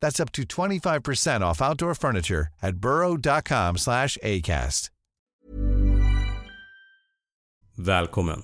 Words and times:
That's 0.00 0.20
up 0.20 0.32
to 0.32 0.42
25% 0.42 1.40
off 1.50 1.62
outdoor 1.62 1.94
furniture 1.94 2.48
at 2.62 2.74
burrow.com 2.74 3.78
slash 3.78 4.18
ACAST. 4.22 4.90
Välkommen! 7.76 8.42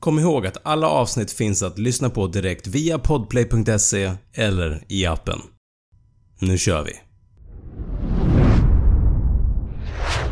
Kom 0.00 0.18
ihåg 0.18 0.46
att 0.46 0.56
alla 0.62 0.88
avsnitt 0.88 1.32
finns 1.32 1.62
att 1.62 1.78
lyssna 1.78 2.10
på 2.10 2.26
direkt 2.26 2.66
via 2.66 2.98
podplay.se 2.98 4.12
eller 4.34 4.84
i 4.88 5.06
appen. 5.06 5.38
Nu 6.40 6.58
kör 6.58 6.84
vi! 6.84 6.92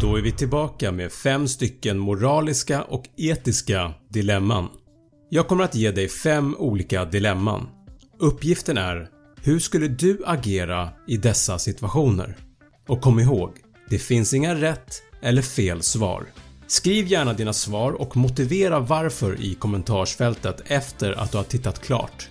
Då 0.01 0.17
är 0.17 0.23
vi 0.23 0.33
tillbaka 0.33 0.93
med 0.93 1.13
fem 1.13 1.49
stycken 1.49 1.99
moraliska 1.99 2.83
och 2.83 3.05
etiska 3.17 3.95
dilemman. 4.09 4.69
Jag 5.31 5.49
kommer 5.49 5.65
att 5.65 5.75
ge 5.75 5.91
dig 5.91 6.09
fem 6.09 6.55
olika 6.59 7.05
dilemman. 7.05 7.69
Uppgiften 8.19 8.79
är 8.79 9.09
hur 9.43 9.59
skulle 9.59 9.89
du 9.89 10.23
agera 10.27 10.89
i 11.07 11.17
dessa 11.17 11.59
situationer? 11.59 12.37
Och 12.89 13.01
kom 13.01 13.19
ihåg, 13.19 13.51
det 13.91 13.99
finns 13.99 14.35
inga 14.35 14.55
rätt 14.55 15.03
eller 15.23 15.43
fel 15.43 15.83
svar. 15.83 16.27
Skriv 16.67 17.07
gärna 17.07 17.33
dina 17.33 17.53
svar 17.53 17.93
och 17.93 18.17
motivera 18.17 18.81
varför 18.81 19.41
i 19.41 19.55
kommentarsfältet 19.55 20.63
efter 20.67 21.13
att 21.13 21.33
du 21.33 21.37
har 21.37 21.45
tittat 21.45 21.81
klart. 21.81 22.29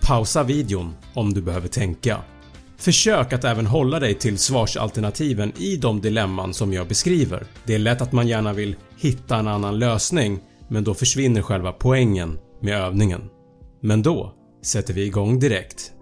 Pausa 0.00 0.42
videon 0.42 0.94
om 1.14 1.34
du 1.34 1.42
behöver 1.42 1.68
tänka. 1.68 2.18
Försök 2.76 3.32
att 3.32 3.44
även 3.44 3.66
hålla 3.66 4.00
dig 4.00 4.14
till 4.14 4.38
svarsalternativen 4.38 5.52
i 5.58 5.76
de 5.76 6.00
dilemman 6.00 6.54
som 6.54 6.72
jag 6.72 6.88
beskriver. 6.88 7.46
Det 7.64 7.74
är 7.74 7.78
lätt 7.78 8.02
att 8.02 8.12
man 8.12 8.28
gärna 8.28 8.52
vill 8.52 8.76
hitta 8.96 9.36
en 9.36 9.48
annan 9.48 9.78
lösning 9.78 10.40
men 10.68 10.84
då 10.84 10.94
försvinner 10.94 11.42
själva 11.42 11.72
poängen 11.72 12.38
med 12.60 12.80
övningen. 12.80 13.30
Men 13.80 14.02
då 14.02 14.34
sätter 14.62 14.94
vi 14.94 15.04
igång 15.04 15.38
direkt. 15.38 15.92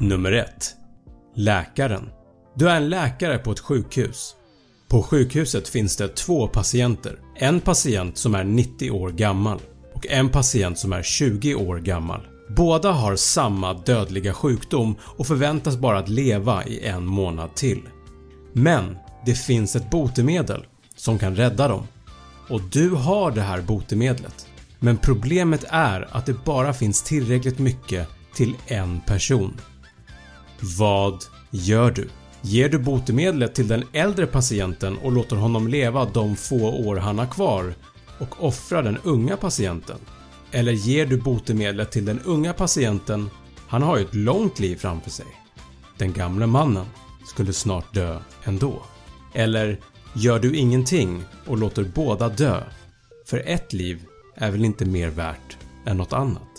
Nummer 0.00 0.32
1. 0.32 0.74
Läkaren. 1.34 2.10
Du 2.54 2.68
är 2.70 2.76
en 2.76 2.88
läkare 2.88 3.38
på 3.38 3.52
ett 3.52 3.60
sjukhus. 3.60 4.34
På 4.88 5.02
sjukhuset 5.02 5.68
finns 5.68 5.96
det 5.96 6.08
två 6.08 6.48
patienter. 6.48 7.18
En 7.36 7.60
patient 7.60 8.18
som 8.18 8.34
är 8.34 8.44
90 8.44 8.90
år 8.90 9.10
gammal 9.10 9.60
och 9.94 10.06
en 10.06 10.28
patient 10.28 10.78
som 10.78 10.92
är 10.92 11.02
20 11.02 11.54
år 11.54 11.78
gammal. 11.78 12.20
Båda 12.56 12.92
har 12.92 13.16
samma 13.16 13.74
dödliga 13.74 14.34
sjukdom 14.34 14.96
och 15.02 15.26
förväntas 15.26 15.76
bara 15.76 15.98
att 15.98 16.08
leva 16.08 16.64
i 16.64 16.86
en 16.86 17.06
månad 17.06 17.54
till. 17.54 17.82
Men 18.52 18.96
det 19.26 19.34
finns 19.34 19.76
ett 19.76 19.90
botemedel 19.90 20.66
som 20.96 21.18
kan 21.18 21.36
rädda 21.36 21.68
dem. 21.68 21.86
Och 22.48 22.60
du 22.60 22.90
har 22.90 23.30
det 23.30 23.42
här 23.42 23.60
botemedlet. 23.60 24.46
Men 24.78 24.96
problemet 24.96 25.64
är 25.68 26.08
att 26.10 26.26
det 26.26 26.44
bara 26.44 26.72
finns 26.72 27.02
tillräckligt 27.02 27.58
mycket 27.58 28.08
till 28.34 28.54
en 28.66 29.00
person. 29.00 29.60
Vad 30.64 31.24
gör 31.50 31.90
du? 31.90 32.08
Ger 32.42 32.68
du 32.68 32.78
botemedlet 32.78 33.54
till 33.54 33.68
den 33.68 33.84
äldre 33.92 34.26
patienten 34.26 34.98
och 34.98 35.12
låter 35.12 35.36
honom 35.36 35.68
leva 35.68 36.04
de 36.04 36.36
få 36.36 36.86
år 36.86 36.96
han 36.96 37.18
har 37.18 37.26
kvar 37.26 37.74
och 38.18 38.44
offrar 38.44 38.82
den 38.82 38.98
unga 39.02 39.36
patienten? 39.36 39.98
Eller 40.50 40.72
ger 40.72 41.06
du 41.06 41.20
botemedlet 41.20 41.92
till 41.92 42.04
den 42.04 42.20
unga 42.20 42.52
patienten? 42.52 43.30
Han 43.68 43.82
har 43.82 43.98
ju 43.98 44.04
ett 44.04 44.14
långt 44.14 44.58
liv 44.60 44.76
framför 44.76 45.10
sig. 45.10 45.26
Den 45.98 46.12
gamle 46.12 46.46
mannen 46.46 46.86
skulle 47.26 47.52
snart 47.52 47.94
dö 47.94 48.20
ändå. 48.44 48.82
Eller 49.34 49.80
gör 50.14 50.38
du 50.38 50.56
ingenting 50.56 51.24
och 51.46 51.58
låter 51.58 51.84
båda 51.94 52.28
dö? 52.28 52.62
För 53.26 53.42
ett 53.46 53.72
liv 53.72 54.02
är 54.36 54.50
väl 54.50 54.64
inte 54.64 54.84
mer 54.84 55.08
värt 55.08 55.56
än 55.86 55.96
något 55.96 56.12
annat? 56.12 56.53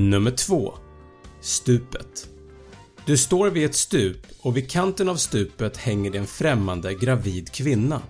Nummer 0.00 0.30
2. 0.30 0.74
Stupet. 1.40 2.28
Du 3.06 3.16
står 3.16 3.50
vid 3.50 3.64
ett 3.64 3.74
stup 3.74 4.26
och 4.40 4.56
vid 4.56 4.70
kanten 4.70 5.08
av 5.08 5.16
stupet 5.16 5.76
hänger 5.76 6.10
det 6.10 6.18
en 6.18 6.26
främmande 6.26 6.94
gravid 6.94 7.52
kvinna 7.52 8.02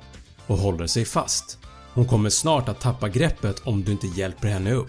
och 0.47 0.59
håller 0.59 0.87
sig 0.87 1.05
fast. 1.05 1.59
Hon 1.95 2.09
kommer 2.09 2.31
snart 2.31 2.69
att 2.69 2.81
tappa 2.81 3.09
greppet 3.09 3.61
om 3.65 3.85
du 3.85 3.93
inte 3.93 4.07
hjälper 4.07 4.49
henne 4.49 4.73
upp. 4.73 4.89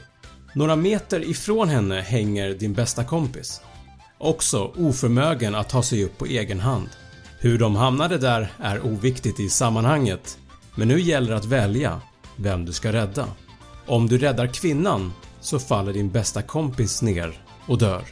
Några 0.55 0.75
meter 0.75 1.29
ifrån 1.29 1.69
henne 1.69 2.01
hänger 2.01 2.53
din 2.53 2.73
bästa 2.73 3.03
kompis. 3.03 3.61
Också 4.17 4.73
oförmögen 4.77 5.55
att 5.55 5.69
ta 5.69 5.83
sig 5.83 6.03
upp 6.03 6.17
på 6.17 6.25
egen 6.25 6.59
hand. 6.59 6.89
Hur 7.39 7.59
de 7.59 7.75
hamnade 7.75 8.17
där 8.17 8.51
är 8.59 8.85
oviktigt 8.85 9.39
i 9.39 9.49
sammanhanget 9.49 10.37
men 10.75 10.87
nu 10.87 10.99
gäller 10.99 11.29
det 11.29 11.37
att 11.37 11.45
välja 11.45 12.01
vem 12.35 12.65
du 12.65 12.73
ska 12.73 12.93
rädda. 12.93 13.27
Om 13.85 14.07
du 14.07 14.17
räddar 14.17 14.47
kvinnan 14.47 15.11
så 15.41 15.59
faller 15.59 15.93
din 15.93 16.09
bästa 16.09 16.41
kompis 16.41 17.01
ner 17.01 17.45
och 17.65 17.77
dör. 17.77 18.03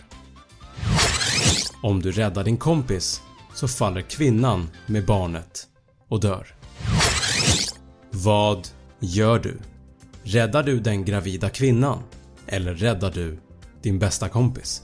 Om 1.81 2.01
du 2.01 2.11
räddar 2.11 2.43
din 2.43 2.57
kompis 2.57 3.21
så 3.53 3.67
faller 3.67 4.01
kvinnan 4.01 4.69
med 4.85 5.05
barnet 5.05 5.67
och 6.07 6.19
dör. 6.19 6.47
Vad 8.11 8.67
gör 8.99 9.39
du? 9.39 9.57
Räddar 10.23 10.63
du 10.63 10.79
den 10.79 11.05
gravida 11.05 11.49
kvinnan? 11.49 12.03
Eller 12.47 12.73
räddar 12.73 13.11
du 13.11 13.39
din 13.81 13.99
bästa 13.99 14.29
kompis? 14.29 14.83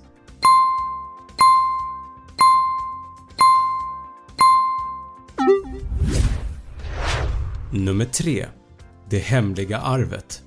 Nummer 7.71 8.05
3. 8.05 8.45
Det 9.09 9.19
hemliga 9.19 9.77
arvet. 9.79 10.44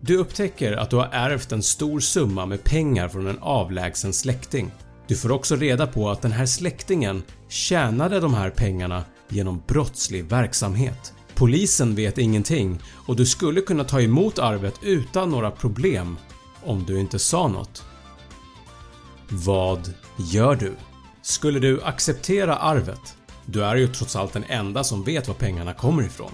Du 0.00 0.16
upptäcker 0.16 0.72
att 0.72 0.90
du 0.90 0.96
har 0.96 1.08
ärvt 1.12 1.52
en 1.52 1.62
stor 1.62 2.00
summa 2.00 2.46
med 2.46 2.64
pengar 2.64 3.08
från 3.08 3.26
en 3.26 3.38
avlägsen 3.38 4.12
släkting. 4.12 4.70
Du 5.06 5.16
får 5.16 5.32
också 5.32 5.56
reda 5.56 5.86
på 5.86 6.10
att 6.10 6.22
den 6.22 6.32
här 6.32 6.46
släktingen 6.46 7.22
tjänade 7.48 8.20
de 8.20 8.34
här 8.34 8.50
pengarna 8.50 9.04
genom 9.28 9.62
brottslig 9.66 10.24
verksamhet. 10.24 11.12
Polisen 11.34 11.94
vet 11.94 12.18
ingenting 12.18 12.80
och 13.06 13.16
du 13.16 13.26
skulle 13.26 13.60
kunna 13.60 13.84
ta 13.84 14.00
emot 14.00 14.38
arvet 14.38 14.74
utan 14.82 15.30
några 15.30 15.50
problem 15.50 16.16
om 16.64 16.84
du 16.84 17.00
inte 17.00 17.18
sa 17.18 17.48
något. 17.48 17.84
Vad 19.28 19.94
gör 20.18 20.54
du? 20.54 20.74
Skulle 21.22 21.58
du 21.58 21.82
acceptera 21.82 22.56
arvet? 22.56 23.16
Du 23.46 23.64
är 23.64 23.76
ju 23.76 23.88
trots 23.88 24.16
allt 24.16 24.32
den 24.32 24.44
enda 24.48 24.84
som 24.84 25.02
vet 25.02 25.28
var 25.28 25.34
pengarna 25.34 25.74
kommer 25.74 26.02
ifrån. 26.02 26.32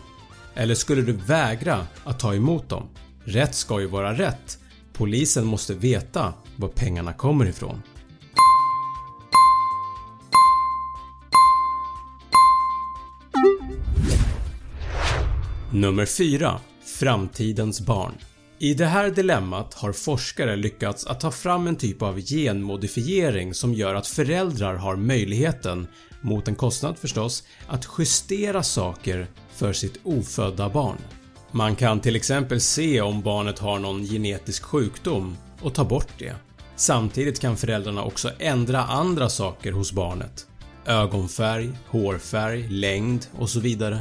Eller 0.54 0.74
skulle 0.74 1.02
du 1.02 1.12
vägra 1.12 1.86
att 2.04 2.20
ta 2.20 2.34
emot 2.34 2.68
dem? 2.68 2.88
Rätt 3.24 3.54
ska 3.54 3.80
ju 3.80 3.86
vara 3.86 4.12
rätt. 4.12 4.58
Polisen 4.92 5.46
måste 5.46 5.74
veta 5.74 6.34
var 6.56 6.68
pengarna 6.68 7.12
kommer 7.12 7.46
ifrån. 7.46 7.82
Nummer 15.72 16.06
4. 16.06 16.60
Framtidens 16.98 17.80
barn 17.80 18.12
I 18.58 18.74
det 18.74 18.86
här 18.86 19.10
dilemmat 19.10 19.74
har 19.74 19.92
forskare 19.92 20.56
lyckats 20.56 21.06
att 21.06 21.20
ta 21.20 21.30
fram 21.30 21.66
en 21.66 21.76
typ 21.76 22.02
av 22.02 22.20
genmodifiering 22.20 23.54
som 23.54 23.74
gör 23.74 23.94
att 23.94 24.06
föräldrar 24.06 24.74
har 24.74 24.96
möjligheten, 24.96 25.86
mot 26.20 26.48
en 26.48 26.54
kostnad 26.54 26.98
förstås, 26.98 27.42
att 27.68 27.88
justera 27.98 28.62
saker 28.62 29.26
för 29.52 29.72
sitt 29.72 29.98
ofödda 30.02 30.68
barn. 30.68 30.98
Man 31.54 31.76
kan 31.76 32.00
till 32.00 32.16
exempel 32.16 32.60
se 32.60 33.00
om 33.00 33.22
barnet 33.22 33.58
har 33.58 33.78
någon 33.78 34.02
genetisk 34.04 34.62
sjukdom 34.62 35.36
och 35.60 35.74
ta 35.74 35.84
bort 35.84 36.12
det. 36.18 36.34
Samtidigt 36.76 37.40
kan 37.40 37.56
föräldrarna 37.56 38.04
också 38.04 38.30
ändra 38.38 38.84
andra 38.84 39.28
saker 39.28 39.72
hos 39.72 39.92
barnet. 39.92 40.46
Ögonfärg, 40.86 41.70
hårfärg, 41.88 42.68
längd 42.68 43.26
och 43.38 43.50
så 43.50 43.60
vidare. 43.60 44.00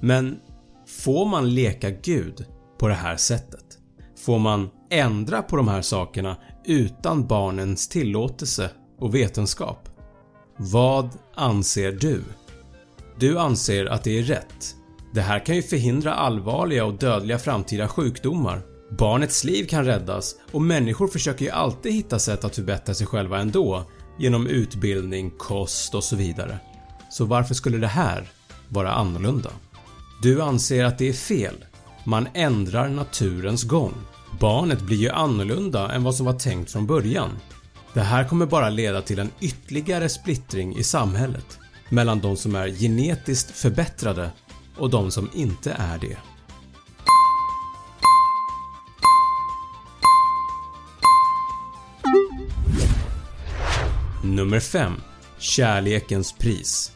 Men 0.00 0.36
får 0.86 1.26
man 1.26 1.54
leka 1.54 1.90
gud 1.90 2.44
på 2.78 2.88
det 2.88 2.94
här 2.94 3.16
sättet? 3.16 3.64
Får 4.24 4.38
man 4.38 4.70
ändra 4.90 5.42
på 5.42 5.56
de 5.56 5.68
här 5.68 5.82
sakerna 5.82 6.36
utan 6.64 7.26
barnens 7.26 7.88
tillåtelse 7.88 8.70
och 8.98 9.14
vetenskap? 9.14 9.88
Vad 10.56 11.10
anser 11.34 11.92
du? 11.92 12.22
Du 13.18 13.38
anser 13.38 13.86
att 13.86 14.04
det 14.04 14.18
är 14.18 14.22
rätt. 14.22 14.76
Det 15.14 15.22
här 15.22 15.46
kan 15.46 15.56
ju 15.56 15.62
förhindra 15.62 16.14
allvarliga 16.14 16.84
och 16.84 16.94
dödliga 16.94 17.38
framtida 17.38 17.88
sjukdomar. 17.88 18.62
Barnets 18.90 19.44
liv 19.44 19.66
kan 19.66 19.84
räddas 19.84 20.34
och 20.52 20.62
människor 20.62 21.08
försöker 21.08 21.44
ju 21.44 21.50
alltid 21.50 21.92
hitta 21.92 22.18
sätt 22.18 22.44
att 22.44 22.54
förbättra 22.54 22.94
sig 22.94 23.06
själva 23.06 23.38
ändå 23.38 23.84
genom 24.18 24.46
utbildning, 24.46 25.30
kost 25.38 25.94
och 25.94 26.04
så 26.04 26.16
vidare. 26.16 26.58
Så 27.10 27.24
varför 27.24 27.54
skulle 27.54 27.78
det 27.78 27.86
här 27.86 28.28
vara 28.68 28.92
annorlunda? 28.92 29.50
Du 30.22 30.42
anser 30.42 30.84
att 30.84 30.98
det 30.98 31.08
är 31.08 31.12
fel. 31.12 31.64
Man 32.04 32.28
ändrar 32.34 32.88
naturens 32.88 33.64
gång. 33.64 33.94
Barnet 34.40 34.80
blir 34.80 34.98
ju 34.98 35.10
annorlunda 35.10 35.92
än 35.92 36.04
vad 36.04 36.14
som 36.14 36.26
var 36.26 36.38
tänkt 36.38 36.72
från 36.72 36.86
början. 36.86 37.30
Det 37.92 38.00
här 38.00 38.28
kommer 38.28 38.46
bara 38.46 38.70
leda 38.70 39.02
till 39.02 39.18
en 39.18 39.30
ytterligare 39.40 40.08
splittring 40.08 40.76
i 40.76 40.82
samhället 40.82 41.58
mellan 41.88 42.20
de 42.20 42.36
som 42.36 42.54
är 42.54 42.68
genetiskt 42.68 43.50
förbättrade 43.50 44.30
och 44.76 44.90
de 44.90 45.10
som 45.10 45.30
inte 45.32 45.72
är 45.72 45.98
det. 45.98 46.16
Nummer 54.24 54.60
5. 54.60 54.92
Kärlekens 55.38 56.32
pris 56.32 56.92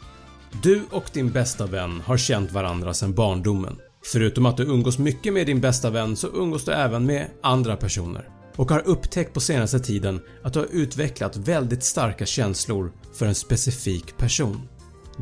Du 0.63 0.83
och 0.91 1.05
din 1.13 1.31
bästa 1.31 1.67
vän 1.67 2.03
har 2.07 2.17
känt 2.17 2.53
varandra 2.53 2.95
sedan 2.95 3.15
barndomen. 3.15 3.77
Förutom 4.13 4.47
att 4.47 4.57
du 4.57 4.63
umgås 4.63 4.99
mycket 4.99 5.33
med 5.33 5.47
din 5.47 5.61
bästa 5.61 5.91
vän 5.91 6.17
så 6.17 6.29
umgås 6.29 6.65
du 6.65 6.73
även 6.73 7.07
med 7.07 7.31
andra 7.43 7.77
personer 7.77 8.29
och 8.57 8.71
har 8.71 8.89
upptäckt 8.89 9.35
på 9.35 9.41
senaste 9.41 9.81
tiden 9.81 10.21
att 10.43 10.53
du 10.53 10.59
har 10.59 10.69
utvecklat 10.73 11.37
väldigt 11.37 11.85
starka 11.85 12.27
känslor 12.27 12.93
för 13.15 13.27
en 13.27 13.35
specifik 13.35 14.17
person. 14.17 14.69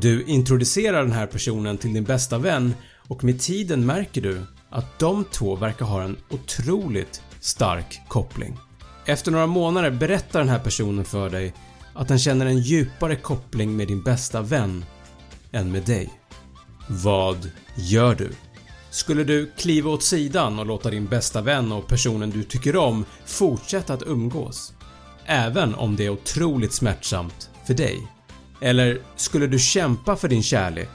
Du 0.00 0.24
introducerar 0.24 1.02
den 1.02 1.12
här 1.12 1.26
personen 1.26 1.78
till 1.78 1.94
din 1.94 2.04
bästa 2.04 2.38
vän 2.38 2.74
och 3.08 3.24
med 3.24 3.40
tiden 3.40 3.86
märker 3.86 4.20
du 4.20 4.42
att 4.70 4.98
de 4.98 5.24
två 5.24 5.56
verkar 5.56 5.86
ha 5.86 6.02
en 6.02 6.16
otroligt 6.30 7.22
stark 7.40 8.00
koppling. 8.08 8.58
Efter 9.06 9.30
några 9.30 9.46
månader 9.46 9.90
berättar 9.90 10.38
den 10.38 10.48
här 10.48 10.58
personen 10.58 11.04
för 11.04 11.30
dig 11.30 11.54
att 11.94 12.08
den 12.08 12.18
känner 12.18 12.46
en 12.46 12.58
djupare 12.58 13.16
koppling 13.16 13.76
med 13.76 13.88
din 13.88 14.02
bästa 14.02 14.42
vän 14.42 14.84
än 15.52 15.72
med 15.72 15.82
dig. 15.82 16.10
Vad 16.88 17.50
gör 17.76 18.14
du? 18.14 18.30
Skulle 18.90 19.24
du 19.24 19.52
kliva 19.56 19.90
åt 19.90 20.02
sidan 20.02 20.58
och 20.58 20.66
låta 20.66 20.90
din 20.90 21.06
bästa 21.06 21.40
vän 21.40 21.72
och 21.72 21.86
personen 21.86 22.30
du 22.30 22.42
tycker 22.42 22.76
om 22.76 23.04
fortsätta 23.26 23.94
att 23.94 24.02
umgås? 24.02 24.72
Även 25.26 25.74
om 25.74 25.96
det 25.96 26.06
är 26.06 26.10
otroligt 26.10 26.72
smärtsamt 26.72 27.50
för 27.66 27.74
dig? 27.74 28.15
Eller 28.60 29.00
skulle 29.16 29.46
du 29.46 29.58
kämpa 29.58 30.16
för 30.16 30.28
din 30.28 30.42
kärlek, 30.42 30.90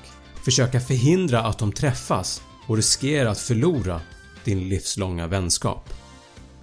försöka 0.45 0.79
förhindra 0.79 1.43
att 1.43 1.59
de 1.59 1.71
träffas 1.71 2.41
och 2.67 2.75
riskera 2.75 3.31
att 3.31 3.39
förlora 3.39 4.01
din 4.43 4.69
livslånga 4.69 5.27
vänskap? 5.27 5.89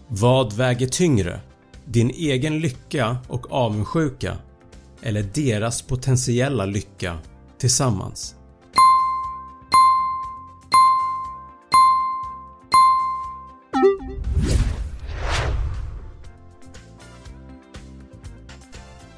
Vad 0.09 0.53
väger 0.53 0.87
tyngre? 0.87 1.41
Din 1.85 2.11
egen 2.11 2.59
lycka 2.59 3.17
och 3.29 3.53
avundsjuka 3.53 4.37
eller 5.03 5.23
deras 5.35 5.83
potentiella 5.83 6.67
lycka 6.67 7.19
tillsammans? 7.59 8.38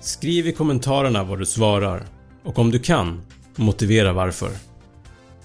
Skriv 0.01 0.47
i 0.47 0.53
kommentarerna 0.53 1.25
vad 1.25 1.39
du 1.39 1.47
svarar 1.47 2.07
och 2.45 2.59
om 2.59 2.71
du 2.71 2.79
kan, 2.79 3.23
motivera 3.57 4.13
varför. 4.13 4.51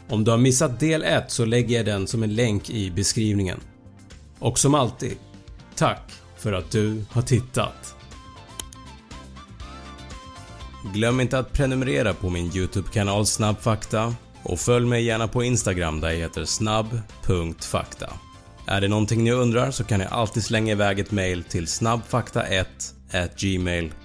Om 0.10 0.24
du 0.24 0.32
har 0.32 0.38
missat 0.38 0.80
del 0.80 1.04
1 1.04 1.32
så 1.32 1.46
lägger 1.46 1.78
jag 1.78 1.86
den 1.86 2.08
som 2.08 2.24
en 2.24 2.36
länk 2.36 2.70
i 2.70 2.92
beskrivningen. 2.92 3.60
Och 4.40 4.60
som 4.60 4.76
alltid, 4.76 5.18
tack 5.76 6.12
för 6.38 6.54
att 6.54 6.72
du 6.72 7.06
har 7.12 7.22
tittat. 7.22 7.96
Glöm 10.94 11.20
inte 11.20 11.40
att 11.40 11.54
prenumerera 11.54 12.14
på 12.14 12.30
min 12.30 12.56
YouTube-kanal 12.56 13.26
Snabbfakta 13.26 14.16
och 14.44 14.60
följ 14.60 14.86
mig 14.86 15.04
gärna 15.04 15.28
på 15.28 15.44
Instagram 15.44 16.00
där 16.00 16.10
jag 16.10 16.18
heter 16.18 16.46
snabb.fakta. 16.46 18.14
Är 18.68 18.82
det 18.82 18.88
någonting 18.88 19.24
ni 19.24 19.32
undrar 19.32 19.72
så 19.72 19.84
kan 19.84 20.00
ni 20.00 20.06
alltid 20.06 20.44
slänga 20.44 20.72
iväg 20.72 21.00
ett 21.00 21.12
mail 21.12 21.44
till 21.44 21.66
snabbfakta1 21.66 22.66
gmail.com 23.38 24.05